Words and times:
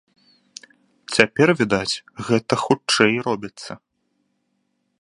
Цяпер, 1.17 1.47
відаць, 1.59 2.01
гэта 2.29 2.53
хутчэй 2.63 3.13
робіцца. 3.29 3.73